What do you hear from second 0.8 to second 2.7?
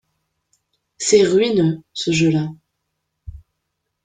C’est ruineux, ce jeu-là.